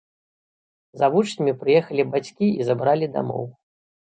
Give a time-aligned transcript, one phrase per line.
[1.01, 3.45] За вучнямі прыехалі бацькі і забралі дамоў.